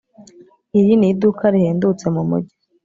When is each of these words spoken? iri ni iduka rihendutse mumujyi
iri 0.79 0.93
ni 0.99 1.07
iduka 1.11 1.43
rihendutse 1.53 2.05
mumujyi 2.15 2.55